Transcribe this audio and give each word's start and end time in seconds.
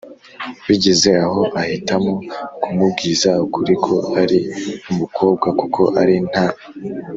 bigeze 0.67 1.09
aho 1.25 1.39
ahitamo 1.61 2.13
kumubwiza 2.61 3.29
ukuri 3.45 3.73
ko 3.85 3.95
ari 4.21 4.39
umukobwa 4.91 5.47
kuko 5.59 5.81
ari 6.01 6.15
nta 6.29 6.45